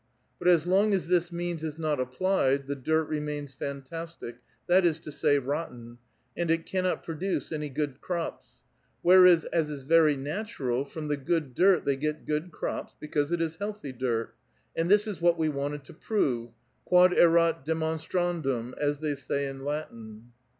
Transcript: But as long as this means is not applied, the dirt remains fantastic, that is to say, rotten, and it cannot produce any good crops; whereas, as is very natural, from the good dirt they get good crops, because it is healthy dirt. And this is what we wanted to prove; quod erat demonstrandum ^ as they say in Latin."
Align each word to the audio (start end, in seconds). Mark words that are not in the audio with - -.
But 0.39 0.47
as 0.47 0.65
long 0.65 0.95
as 0.95 1.09
this 1.09 1.31
means 1.31 1.63
is 1.63 1.77
not 1.77 1.99
applied, 1.99 2.65
the 2.65 2.75
dirt 2.75 3.03
remains 3.03 3.53
fantastic, 3.53 4.37
that 4.65 4.83
is 4.83 4.97
to 4.97 5.11
say, 5.11 5.37
rotten, 5.37 5.99
and 6.35 6.49
it 6.49 6.65
cannot 6.65 7.03
produce 7.03 7.51
any 7.51 7.69
good 7.69 8.01
crops; 8.01 8.63
whereas, 9.03 9.45
as 9.53 9.69
is 9.69 9.83
very 9.83 10.15
natural, 10.17 10.85
from 10.85 11.07
the 11.07 11.17
good 11.17 11.53
dirt 11.53 11.85
they 11.85 11.97
get 11.97 12.25
good 12.25 12.51
crops, 12.51 12.95
because 12.99 13.31
it 13.31 13.41
is 13.41 13.57
healthy 13.57 13.91
dirt. 13.93 14.33
And 14.75 14.89
this 14.89 15.05
is 15.05 15.21
what 15.21 15.37
we 15.37 15.49
wanted 15.49 15.83
to 15.83 15.93
prove; 15.93 16.49
quod 16.83 17.13
erat 17.13 17.63
demonstrandum 17.63 18.73
^ 18.73 18.77
as 18.79 19.01
they 19.01 19.13
say 19.13 19.45
in 19.47 19.63
Latin." 19.63 20.31